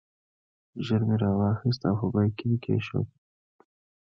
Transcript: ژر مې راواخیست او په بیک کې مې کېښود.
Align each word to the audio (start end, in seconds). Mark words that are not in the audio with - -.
ژر 0.85 1.01
مې 1.07 1.15
راواخیست 1.23 1.81
او 1.89 1.95
په 1.99 2.07
بیک 2.13 2.31
کې 2.37 2.45
مې 2.49 2.57
کېښود. 2.63 3.07